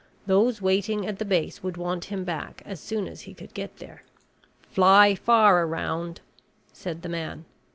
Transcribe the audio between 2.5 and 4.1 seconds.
as soon as he could get there.